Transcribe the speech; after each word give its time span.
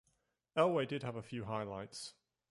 Elway 0.57 0.87
did 0.87 1.03
have 1.03 1.15
a 1.15 1.21
few 1.21 1.43
highlights. 1.45 2.15